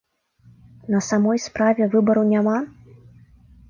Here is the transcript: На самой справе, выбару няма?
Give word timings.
На 0.95 1.01
самой 1.09 1.43
справе, 1.45 1.91
выбару 1.95 2.27
няма? 2.35 2.59